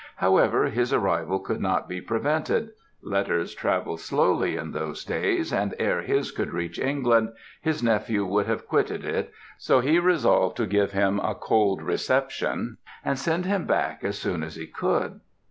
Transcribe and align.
However, 0.15 0.65
his 0.65 0.91
arrival 0.91 1.37
could 1.37 1.61
not 1.61 1.87
be 1.87 2.01
prevented; 2.01 2.69
letters 3.03 3.53
travelled 3.53 3.99
slowly 3.99 4.55
in 4.55 4.71
those 4.71 5.05
days, 5.05 5.53
and 5.53 5.75
ere 5.77 6.01
his 6.01 6.31
could 6.31 6.53
reach 6.53 6.79
England 6.79 7.31
his 7.61 7.83
nephew 7.83 8.25
would 8.25 8.47
have 8.47 8.67
quitted 8.67 9.05
it, 9.05 9.31
so 9.59 9.79
he 9.79 9.99
resolved 9.99 10.57
to 10.57 10.65
give 10.65 10.91
him 10.93 11.19
a 11.19 11.35
cold 11.35 11.83
reception 11.83 12.77
and 13.05 13.19
send 13.19 13.45
him 13.45 13.65
back 13.67 14.03
as 14.03 14.17
soon 14.17 14.41
as 14.41 14.55
he 14.55 14.65
could. 14.65 15.19